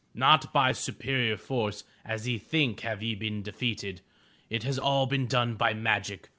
[0.15, 4.01] Not by superior force, as ye think have ye been defeated.
[4.49, 6.27] It has all been done by magic.